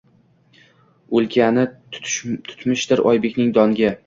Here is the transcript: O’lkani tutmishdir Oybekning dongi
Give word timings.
O’lkani 1.19 1.67
tutmishdir 1.99 3.05
Oybekning 3.13 3.55
dongi 3.61 3.95